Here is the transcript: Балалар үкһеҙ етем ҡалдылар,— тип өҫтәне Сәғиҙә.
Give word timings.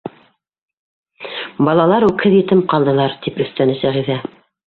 Балалар 1.67 2.07
үкһеҙ 2.07 2.37
етем 2.37 2.65
ҡалдылар,— 2.73 3.15
тип 3.27 3.39
өҫтәне 3.45 3.79
Сәғиҙә. 3.85 4.19